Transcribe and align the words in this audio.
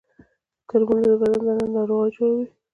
کرمونه 0.69 1.03
د 1.09 1.13
بدن 1.21 1.39
دننه 1.45 1.65
ناروغي 1.75 2.09
جوړوي 2.15 2.45